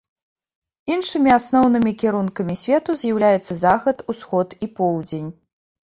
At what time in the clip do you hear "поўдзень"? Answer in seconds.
4.81-5.29